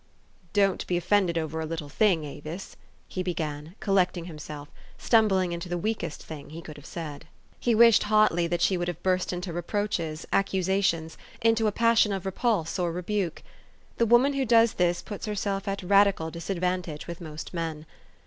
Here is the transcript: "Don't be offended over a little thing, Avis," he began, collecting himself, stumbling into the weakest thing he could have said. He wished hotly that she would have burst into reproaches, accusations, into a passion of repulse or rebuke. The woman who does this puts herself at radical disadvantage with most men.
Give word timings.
"Don't 0.53 0.87
be 0.87 0.97
offended 0.97 1.37
over 1.37 1.59
a 1.61 1.65
little 1.67 1.87
thing, 1.87 2.23
Avis," 2.23 2.75
he 3.07 3.21
began, 3.21 3.75
collecting 3.79 4.25
himself, 4.25 4.67
stumbling 4.97 5.51
into 5.51 5.69
the 5.69 5.77
weakest 5.77 6.23
thing 6.23 6.49
he 6.49 6.61
could 6.63 6.75
have 6.75 6.87
said. 6.87 7.27
He 7.59 7.75
wished 7.75 8.01
hotly 8.05 8.47
that 8.47 8.63
she 8.63 8.77
would 8.77 8.87
have 8.87 9.03
burst 9.03 9.31
into 9.31 9.53
reproaches, 9.53 10.25
accusations, 10.33 11.19
into 11.39 11.67
a 11.67 11.71
passion 11.71 12.11
of 12.11 12.25
repulse 12.25 12.79
or 12.79 12.91
rebuke. 12.91 13.43
The 13.97 14.07
woman 14.07 14.33
who 14.33 14.43
does 14.43 14.73
this 14.73 15.03
puts 15.03 15.27
herself 15.27 15.67
at 15.67 15.83
radical 15.83 16.31
disadvantage 16.31 17.05
with 17.05 17.21
most 17.21 17.53
men. 17.53 17.85